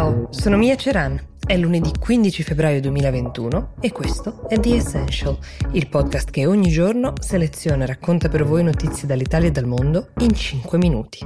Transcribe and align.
Ciao, 0.00 0.28
sono 0.30 0.56
Mia 0.56 0.76
Ceran. 0.76 1.20
È 1.46 1.54
lunedì 1.58 1.92
15 2.00 2.42
febbraio 2.42 2.80
2021 2.80 3.74
e 3.80 3.92
questo 3.92 4.48
è 4.48 4.58
The 4.58 4.76
Essential, 4.76 5.36
il 5.72 5.90
podcast 5.90 6.30
che 6.30 6.46
ogni 6.46 6.70
giorno 6.70 7.12
seleziona 7.20 7.84
e 7.84 7.88
racconta 7.88 8.30
per 8.30 8.44
voi 8.44 8.64
notizie 8.64 9.06
dall'Italia 9.06 9.48
e 9.48 9.50
dal 9.50 9.66
mondo 9.66 10.12
in 10.20 10.32
5 10.32 10.78
minuti. 10.78 11.18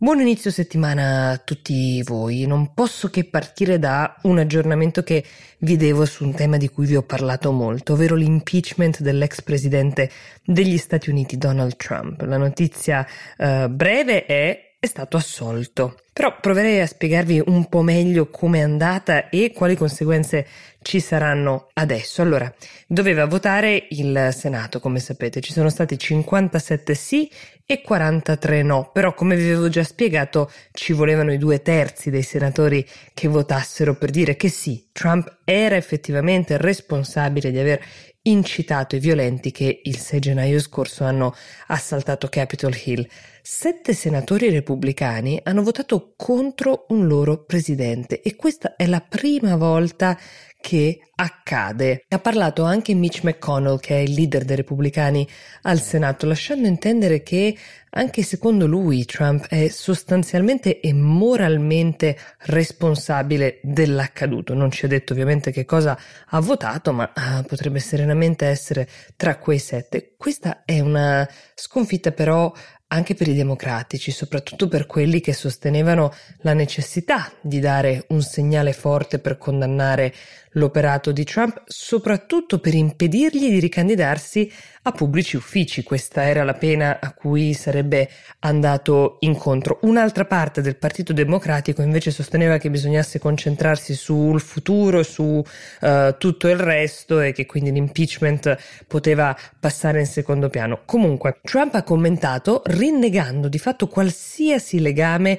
Buon 0.00 0.18
inizio 0.20 0.50
settimana 0.50 1.30
a 1.30 1.36
tutti 1.38 2.02
voi. 2.02 2.46
Non 2.46 2.74
posso 2.74 3.08
che 3.08 3.24
partire 3.24 3.78
da 3.78 4.16
un 4.22 4.38
aggiornamento 4.38 5.04
che 5.04 5.24
vi 5.58 5.76
devo 5.76 6.06
su 6.06 6.24
un 6.24 6.34
tema 6.34 6.56
di 6.56 6.68
cui 6.70 6.86
vi 6.86 6.96
ho 6.96 7.02
parlato 7.02 7.52
molto, 7.52 7.92
ovvero 7.92 8.16
l'impeachment 8.16 9.00
dell'ex 9.00 9.42
presidente 9.42 10.10
degli 10.44 10.76
Stati 10.76 11.08
Uniti 11.08 11.38
Donald 11.38 11.76
Trump. 11.76 12.20
La 12.22 12.36
notizia 12.36 13.06
uh, 13.36 13.68
breve 13.68 14.26
è 14.26 14.67
è 14.80 14.86
stato 14.86 15.16
assolto. 15.16 15.98
Però 16.12 16.36
proverei 16.40 16.80
a 16.80 16.86
spiegarvi 16.86 17.42
un 17.46 17.68
po' 17.68 17.82
meglio 17.82 18.28
come 18.28 18.58
è 18.58 18.62
andata 18.62 19.28
e 19.28 19.52
quali 19.52 19.76
conseguenze 19.76 20.46
ci 20.82 21.00
saranno 21.00 21.68
adesso. 21.74 22.22
Allora, 22.22 22.52
doveva 22.86 23.26
votare 23.26 23.86
il 23.90 24.28
Senato, 24.32 24.78
come 24.78 25.00
sapete, 25.00 25.40
ci 25.40 25.52
sono 25.52 25.68
stati 25.68 25.98
57 25.98 26.94
sì 26.94 27.30
e 27.66 27.82
43 27.82 28.62
no, 28.62 28.90
però 28.92 29.14
come 29.14 29.36
vi 29.36 29.44
avevo 29.44 29.68
già 29.68 29.84
spiegato 29.84 30.50
ci 30.72 30.92
volevano 30.92 31.32
i 31.32 31.38
due 31.38 31.60
terzi 31.60 32.08
dei 32.08 32.22
senatori 32.22 32.86
che 33.12 33.28
votassero 33.28 33.94
per 33.96 34.10
dire 34.10 34.36
che 34.36 34.48
sì, 34.48 34.88
Trump 34.90 35.40
era 35.44 35.76
effettivamente 35.76 36.56
responsabile 36.56 37.50
di 37.50 37.58
aver 37.58 37.80
incitato 38.28 38.96
i 38.96 39.00
violenti 39.00 39.50
che 39.50 39.80
il 39.82 39.96
6 39.96 40.20
gennaio 40.20 40.60
scorso 40.60 41.04
hanno 41.04 41.34
assaltato 41.68 42.28
Capitol 42.28 42.76
Hill. 42.84 43.06
Sette 43.42 43.94
senatori 43.94 44.50
repubblicani 44.50 45.40
hanno 45.42 45.62
votato 45.62 46.12
contro 46.16 46.84
un 46.88 47.06
loro 47.06 47.44
presidente 47.44 48.20
e 48.20 48.36
questa 48.36 48.76
è 48.76 48.86
la 48.86 49.00
prima 49.00 49.56
volta 49.56 50.18
che 50.60 51.00
accade. 51.14 52.04
Ha 52.08 52.18
parlato 52.18 52.64
anche 52.64 52.94
Mitch 52.94 53.22
McConnell, 53.22 53.78
che 53.78 53.96
è 53.96 54.00
il 54.00 54.12
leader 54.12 54.44
dei 54.44 54.56
repubblicani 54.56 55.26
al 55.62 55.80
Senato, 55.80 56.26
lasciando 56.26 56.66
intendere 56.66 57.22
che 57.22 57.56
anche 57.90 58.22
secondo 58.22 58.66
lui 58.66 59.04
Trump 59.04 59.46
è 59.46 59.68
sostanzialmente 59.68 60.80
e 60.80 60.92
moralmente 60.92 62.18
responsabile 62.40 63.60
dell'accaduto. 63.62 64.54
Non 64.54 64.70
ci 64.70 64.84
ha 64.84 64.88
detto 64.88 65.12
ovviamente 65.12 65.50
che 65.50 65.64
cosa 65.64 65.98
ha 66.28 66.40
votato, 66.40 66.92
ma 66.92 67.12
ah, 67.14 67.42
potrebbe 67.46 67.78
serenamente 67.78 68.46
essere 68.46 68.88
tra 69.16 69.38
quei 69.38 69.58
sette. 69.58 70.14
Questa 70.16 70.62
è 70.64 70.80
una 70.80 71.28
sconfitta 71.54 72.12
però 72.12 72.52
anche 72.88 73.14
per 73.14 73.28
i 73.28 73.34
democratici, 73.34 74.10
soprattutto 74.10 74.66
per 74.66 74.86
quelli 74.86 75.20
che 75.20 75.32
sostenevano 75.32 76.12
la 76.38 76.54
necessità 76.54 77.30
di 77.40 77.60
dare 77.60 78.04
un 78.08 78.22
segnale 78.22 78.72
forte 78.72 79.18
per 79.18 79.36
condannare 79.36 80.14
l'operato 80.58 81.12
di 81.12 81.24
Trump, 81.24 81.62
soprattutto 81.66 82.58
per 82.58 82.74
impedirgli 82.74 83.48
di 83.48 83.60
ricandidarsi 83.60 84.52
a 84.82 84.92
pubblici 84.92 85.36
uffici. 85.36 85.82
Questa 85.82 86.26
era 86.26 86.44
la 86.44 86.54
pena 86.54 86.98
a 87.00 87.12
cui 87.12 87.54
sarebbe 87.54 88.08
andato 88.40 89.16
incontro. 89.20 89.78
Un'altra 89.82 90.24
parte 90.24 90.60
del 90.60 90.76
Partito 90.76 91.12
Democratico 91.12 91.82
invece 91.82 92.10
sosteneva 92.10 92.58
che 92.58 92.70
bisognasse 92.70 93.18
concentrarsi 93.18 93.94
sul 93.94 94.40
futuro, 94.40 95.02
su 95.02 95.22
uh, 95.22 96.16
tutto 96.18 96.48
il 96.48 96.58
resto 96.58 97.20
e 97.20 97.32
che 97.32 97.46
quindi 97.46 97.72
l'impeachment 97.72 98.56
poteva 98.86 99.36
passare 99.58 100.00
in 100.00 100.06
secondo 100.06 100.48
piano. 100.48 100.80
Comunque, 100.84 101.38
Trump 101.42 101.74
ha 101.74 101.82
commentato 101.82 102.62
rinnegando 102.66 103.48
di 103.48 103.58
fatto 103.58 103.88
qualsiasi 103.88 104.80
legame 104.80 105.38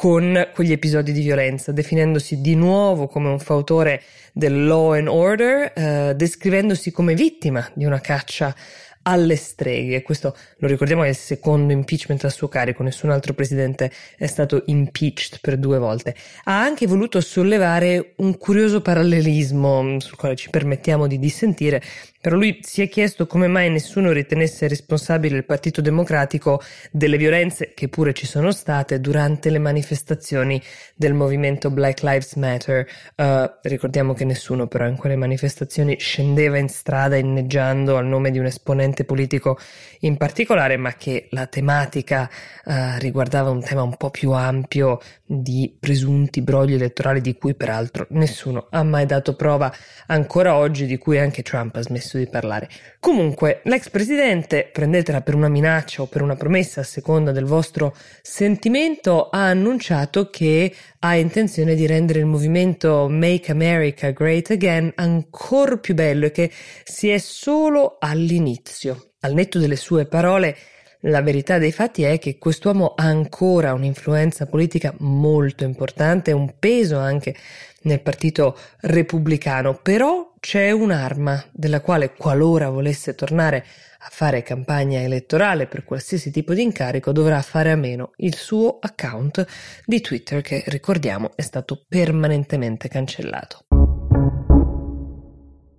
con 0.00 0.48
quegli 0.54 0.72
episodi 0.72 1.12
di 1.12 1.20
violenza, 1.20 1.72
definendosi 1.72 2.40
di 2.40 2.54
nuovo 2.54 3.06
come 3.06 3.28
un 3.28 3.38
fautore 3.38 4.00
del 4.32 4.64
law 4.64 4.94
and 4.94 5.08
order, 5.08 5.72
eh, 5.76 6.14
descrivendosi 6.16 6.90
come 6.90 7.12
vittima 7.12 7.68
di 7.74 7.84
una 7.84 8.00
caccia 8.00 8.56
alle 9.02 9.36
streghe. 9.36 10.02
Questo 10.02 10.36
lo 10.58 10.68
ricordiamo 10.68 11.04
è 11.04 11.08
il 11.08 11.16
secondo 11.16 11.72
impeachment 11.72 12.24
a 12.24 12.30
suo 12.30 12.48
carico, 12.48 12.82
nessun 12.82 13.10
altro 13.10 13.32
presidente 13.32 13.90
è 14.16 14.26
stato 14.26 14.62
impeached 14.66 15.38
per 15.40 15.56
due 15.56 15.78
volte. 15.78 16.14
Ha 16.44 16.60
anche 16.60 16.86
voluto 16.86 17.20
sollevare 17.20 18.12
un 18.16 18.36
curioso 18.36 18.82
parallelismo 18.82 19.98
sul 20.00 20.16
quale 20.16 20.36
ci 20.36 20.50
permettiamo 20.50 21.06
di 21.06 21.18
dissentire 21.18 21.82
però 22.20 22.36
lui 22.36 22.58
si 22.60 22.82
è 22.82 22.88
chiesto 22.90 23.26
come 23.26 23.46
mai 23.46 23.70
nessuno 23.70 24.12
ritenesse 24.12 24.68
responsabile 24.68 25.38
il 25.38 25.46
Partito 25.46 25.80
Democratico 25.80 26.60
delle 26.90 27.16
violenze 27.16 27.72
che 27.74 27.88
pure 27.88 28.12
ci 28.12 28.26
sono 28.26 28.52
state 28.52 29.00
durante 29.00 29.48
le 29.48 29.58
manifestazioni 29.58 30.62
del 30.94 31.14
movimento 31.14 31.70
Black 31.70 32.02
Lives 32.02 32.34
Matter. 32.34 32.86
Uh, 33.16 33.50
ricordiamo 33.62 34.12
che 34.12 34.26
nessuno 34.26 34.66
però 34.66 34.86
in 34.86 34.96
quelle 34.96 35.16
manifestazioni 35.16 35.98
scendeva 35.98 36.58
in 36.58 36.68
strada 36.68 37.16
inneggiando 37.16 37.96
al 37.96 38.04
nome 38.04 38.30
di 38.30 38.38
un 38.38 38.44
esponente 38.44 38.89
politico 39.04 39.58
in 40.00 40.16
particolare, 40.16 40.76
ma 40.76 40.94
che 40.94 41.28
la 41.30 41.46
tematica 41.46 42.28
uh, 42.64 42.72
riguardava 42.98 43.50
un 43.50 43.62
tema 43.62 43.82
un 43.82 43.96
po' 43.96 44.10
più 44.10 44.32
ampio 44.32 45.00
di 45.24 45.76
presunti 45.78 46.42
brogli 46.42 46.74
elettorali 46.74 47.20
di 47.20 47.36
cui 47.36 47.54
peraltro 47.54 48.06
nessuno 48.10 48.66
ha 48.70 48.82
mai 48.82 49.06
dato 49.06 49.36
prova 49.36 49.72
ancora 50.06 50.56
oggi, 50.56 50.86
di 50.86 50.98
cui 50.98 51.18
anche 51.18 51.42
Trump 51.42 51.76
ha 51.76 51.82
smesso 51.82 52.18
di 52.18 52.26
parlare. 52.26 52.68
Comunque, 52.98 53.60
l'ex 53.64 53.88
presidente, 53.90 54.68
prendetela 54.72 55.20
per 55.20 55.34
una 55.34 55.48
minaccia 55.48 56.02
o 56.02 56.06
per 56.06 56.22
una 56.22 56.34
promessa 56.34 56.80
a 56.80 56.84
seconda 56.84 57.30
del 57.32 57.44
vostro 57.44 57.94
sentimento, 58.22 59.28
ha 59.28 59.46
annunciato 59.48 60.30
che 60.30 60.74
ha 60.98 61.14
intenzione 61.14 61.74
di 61.74 61.86
rendere 61.86 62.18
il 62.18 62.26
movimento 62.26 63.08
Make 63.08 63.50
America 63.52 64.10
Great 64.10 64.50
Again 64.50 64.92
ancora 64.96 65.76
più 65.78 65.94
bello 65.94 66.26
e 66.26 66.30
che 66.30 66.50
si 66.84 67.08
è 67.08 67.18
solo 67.18 67.96
all'inizio. 67.98 68.79
Al 69.20 69.34
netto 69.34 69.58
delle 69.58 69.76
sue 69.76 70.06
parole, 70.06 70.56
la 71.04 71.22
verità 71.22 71.58
dei 71.58 71.72
fatti 71.72 72.02
è 72.02 72.18
che 72.18 72.38
quest'uomo 72.38 72.94
ha 72.94 73.04
ancora 73.04 73.72
un'influenza 73.72 74.46
politica 74.46 74.94
molto 74.98 75.64
importante, 75.64 76.32
un 76.32 76.54
peso 76.58 76.98
anche 76.98 77.34
nel 77.82 78.00
partito 78.00 78.58
repubblicano, 78.80 79.78
però 79.82 80.32
c'è 80.38 80.70
un'arma 80.70 81.42
della 81.52 81.80
quale 81.80 82.14
qualora 82.14 82.68
volesse 82.68 83.14
tornare 83.14 83.64
a 84.02 84.08
fare 84.10 84.42
campagna 84.42 85.00
elettorale 85.00 85.66
per 85.66 85.84
qualsiasi 85.84 86.30
tipo 86.30 86.54
di 86.54 86.62
incarico 86.62 87.12
dovrà 87.12 87.40
fare 87.42 87.70
a 87.70 87.76
meno. 87.76 88.12
Il 88.16 88.34
suo 88.34 88.78
account 88.80 89.46
di 89.84 90.00
Twitter 90.00 90.40
che 90.40 90.62
ricordiamo 90.66 91.30
è 91.34 91.42
stato 91.42 91.84
permanentemente 91.86 92.88
cancellato. 92.88 93.79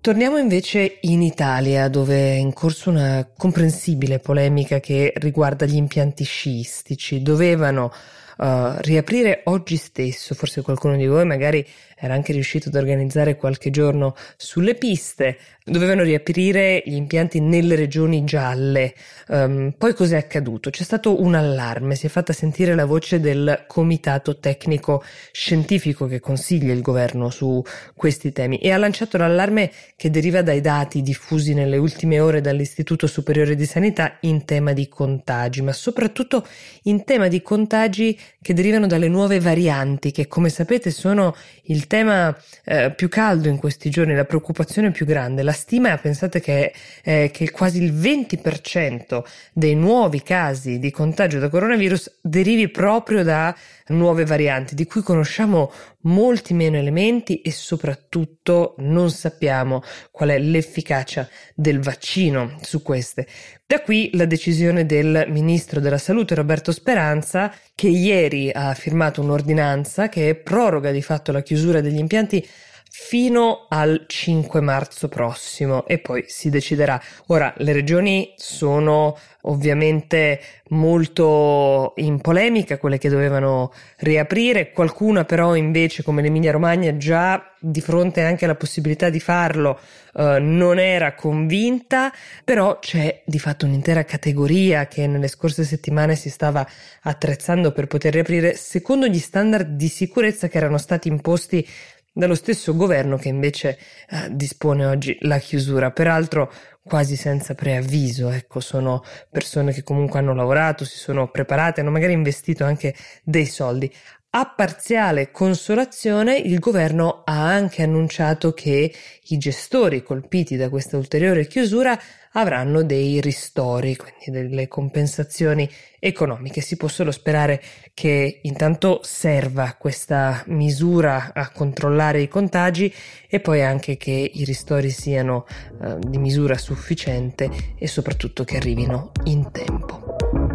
Torniamo 0.02 0.36
invece 0.36 0.98
in 1.02 1.22
Italia, 1.22 1.86
dove 1.86 2.32
è 2.32 2.34
in 2.34 2.52
corso 2.52 2.90
una 2.90 3.24
comprensibile 3.36 4.18
polemica 4.18 4.80
che 4.80 5.12
riguarda 5.14 5.64
gli 5.64 5.76
impianti 5.76 6.24
sciistici. 6.24 7.22
Dovevano 7.22 7.92
uh, 8.38 8.72
riaprire 8.78 9.42
oggi 9.44 9.76
stesso, 9.76 10.34
forse 10.34 10.62
qualcuno 10.62 10.96
di 10.96 11.06
voi 11.06 11.24
magari 11.24 11.64
era 12.02 12.14
anche 12.14 12.32
riuscito 12.32 12.68
ad 12.68 12.74
organizzare 12.74 13.36
qualche 13.36 13.70
giorno 13.70 14.16
sulle 14.36 14.74
piste, 14.74 15.38
dovevano 15.64 16.02
riaprire 16.02 16.82
gli 16.84 16.94
impianti 16.94 17.38
nelle 17.38 17.76
regioni 17.76 18.24
gialle. 18.24 18.92
Um, 19.28 19.72
poi 19.78 19.94
cos'è 19.94 20.16
accaduto? 20.16 20.70
C'è 20.70 20.82
stato 20.82 21.22
un 21.22 21.36
allarme, 21.36 21.94
si 21.94 22.06
è 22.06 22.08
fatta 22.08 22.32
sentire 22.32 22.74
la 22.74 22.86
voce 22.86 23.20
del 23.20 23.66
comitato 23.68 24.40
tecnico 24.40 25.04
scientifico 25.30 26.06
che 26.06 26.18
consiglia 26.18 26.72
il 26.72 26.80
governo 26.80 27.30
su 27.30 27.62
questi 27.94 28.32
temi 28.32 28.58
e 28.58 28.72
ha 28.72 28.78
lanciato 28.78 29.16
l'allarme 29.16 29.70
che 29.94 30.10
deriva 30.10 30.42
dai 30.42 30.60
dati 30.60 31.02
diffusi 31.02 31.54
nelle 31.54 31.76
ultime 31.76 32.18
ore 32.18 32.40
dall'Istituto 32.40 33.06
Superiore 33.06 33.54
di 33.54 33.64
Sanità 33.64 34.16
in 34.22 34.44
tema 34.44 34.72
di 34.72 34.88
contagi, 34.88 35.62
ma 35.62 35.72
soprattutto 35.72 36.44
in 36.82 37.04
tema 37.04 37.28
di 37.28 37.40
contagi 37.42 38.18
che 38.40 38.54
derivano 38.54 38.88
dalle 38.88 39.08
nuove 39.08 39.38
varianti 39.38 40.10
che 40.10 40.26
come 40.26 40.48
sapete 40.48 40.90
sono 40.90 41.36
il 41.66 41.86
tema 41.92 42.34
eh, 42.64 42.90
più 42.90 43.10
caldo 43.10 43.48
in 43.48 43.58
questi 43.58 43.90
giorni, 43.90 44.14
la 44.14 44.24
preoccupazione 44.24 44.92
più 44.92 45.04
grande. 45.04 45.42
La 45.42 45.52
stima, 45.52 45.94
pensate 45.98 46.40
che, 46.40 46.72
eh, 47.04 47.28
che 47.30 47.50
quasi 47.50 47.82
il 47.82 47.92
20% 47.92 49.22
dei 49.52 49.74
nuovi 49.74 50.22
casi 50.22 50.78
di 50.78 50.90
contagio 50.90 51.38
da 51.38 51.50
coronavirus 51.50 52.20
derivi 52.22 52.70
proprio 52.70 53.22
da 53.22 53.54
nuove 53.88 54.24
varianti 54.24 54.74
di 54.74 54.86
cui 54.86 55.02
conosciamo 55.02 55.70
molti 56.02 56.54
meno 56.54 56.76
elementi 56.76 57.40
e 57.40 57.50
soprattutto 57.50 58.74
non 58.78 59.10
sappiamo 59.10 59.82
qual 60.10 60.30
è 60.30 60.38
l'efficacia 60.38 61.28
del 61.54 61.80
vaccino 61.80 62.58
su 62.62 62.82
queste. 62.82 63.26
Da 63.66 63.80
qui 63.80 64.10
la 64.14 64.26
decisione 64.26 64.86
del 64.86 65.26
ministro 65.28 65.80
della 65.80 65.98
Salute 65.98 66.34
Roberto 66.34 66.72
Speranza 66.72 67.54
che 67.74 67.88
ieri 67.88 68.50
ha 68.52 68.74
firmato 68.74 69.20
un'ordinanza 69.20 70.08
che 70.08 70.34
proroga 70.34 70.90
di 70.90 71.02
fatto 71.02 71.32
la 71.32 71.42
chiusura 71.42 71.80
degli 71.80 71.98
impianti 71.98 72.46
fino 72.94 73.64
al 73.70 74.04
5 74.06 74.60
marzo 74.60 75.08
prossimo 75.08 75.86
e 75.86 75.96
poi 75.96 76.26
si 76.28 76.50
deciderà. 76.50 77.00
Ora, 77.28 77.54
le 77.56 77.72
regioni 77.72 78.34
sono 78.36 79.16
ovviamente 79.42 80.38
molto 80.68 81.94
in 81.96 82.20
polemica, 82.20 82.76
quelle 82.76 82.98
che 82.98 83.08
dovevano 83.08 83.72
riaprire, 83.96 84.72
qualcuna 84.72 85.24
però 85.24 85.56
invece 85.56 86.02
come 86.02 86.20
l'Emilia 86.20 86.52
Romagna 86.52 86.94
già 86.98 87.54
di 87.58 87.80
fronte 87.80 88.20
anche 88.20 88.44
alla 88.44 88.56
possibilità 88.56 89.08
di 89.08 89.20
farlo 89.20 89.80
eh, 90.14 90.38
non 90.38 90.78
era 90.78 91.14
convinta, 91.14 92.12
però 92.44 92.78
c'è 92.78 93.22
di 93.24 93.38
fatto 93.38 93.64
un'intera 93.64 94.04
categoria 94.04 94.86
che 94.86 95.06
nelle 95.06 95.28
scorse 95.28 95.64
settimane 95.64 96.14
si 96.14 96.28
stava 96.28 96.66
attrezzando 97.00 97.72
per 97.72 97.86
poter 97.86 98.12
riaprire 98.12 98.54
secondo 98.54 99.06
gli 99.06 99.18
standard 99.18 99.76
di 99.76 99.88
sicurezza 99.88 100.48
che 100.48 100.58
erano 100.58 100.76
stati 100.76 101.08
imposti 101.08 101.66
dallo 102.12 102.34
stesso 102.34 102.74
governo 102.74 103.16
che 103.16 103.28
invece 103.28 103.78
eh, 104.08 104.28
dispone 104.30 104.84
oggi 104.86 105.16
la 105.20 105.38
chiusura, 105.38 105.90
peraltro 105.90 106.52
quasi 106.82 107.16
senza 107.16 107.54
preavviso, 107.54 108.30
ecco, 108.30 108.60
sono 108.60 109.02
persone 109.30 109.72
che 109.72 109.82
comunque 109.82 110.18
hanno 110.18 110.34
lavorato, 110.34 110.84
si 110.84 110.98
sono 110.98 111.30
preparate, 111.30 111.80
hanno 111.80 111.90
magari 111.90 112.12
investito 112.12 112.64
anche 112.64 112.94
dei 113.22 113.46
soldi. 113.46 113.92
A 114.34 114.46
parziale 114.46 115.30
consolazione, 115.30 116.38
il 116.38 116.58
governo 116.58 117.20
ha 117.26 117.52
anche 117.52 117.82
annunciato 117.82 118.54
che 118.54 118.90
i 119.24 119.36
gestori 119.36 120.02
colpiti 120.02 120.56
da 120.56 120.70
questa 120.70 120.96
ulteriore 120.96 121.46
chiusura 121.46 122.00
avranno 122.32 122.82
dei 122.82 123.20
ristori, 123.20 123.94
quindi 123.94 124.30
delle 124.30 124.68
compensazioni 124.68 125.68
economiche. 125.98 126.62
Si 126.62 126.78
può 126.78 126.88
solo 126.88 127.10
sperare 127.10 127.60
che 127.92 128.40
intanto 128.44 129.00
serva 129.02 129.76
questa 129.78 130.42
misura 130.46 131.32
a 131.34 131.50
controllare 131.50 132.22
i 132.22 132.28
contagi 132.28 132.90
e 133.28 133.38
poi 133.38 133.62
anche 133.62 133.98
che 133.98 134.30
i 134.32 134.44
ristori 134.44 134.88
siano 134.88 135.44
eh, 135.82 135.98
di 135.98 136.16
misura 136.16 136.56
sufficiente 136.56 137.50
e 137.76 137.86
soprattutto 137.86 138.44
che 138.44 138.56
arrivino 138.56 139.12
in 139.24 139.50
tempo. 139.50 140.51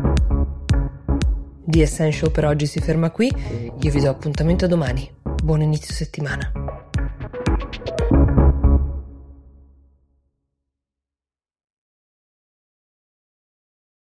The 1.70 1.82
Essential 1.82 2.32
per 2.32 2.46
oggi 2.46 2.66
si 2.66 2.80
ferma 2.80 3.12
qui, 3.12 3.28
io 3.28 3.92
vi 3.92 4.00
do 4.00 4.10
appuntamento 4.10 4.68
domani. 4.68 5.12
Buon 5.44 5.62
inizio 5.62 5.94
settimana. 5.94 6.67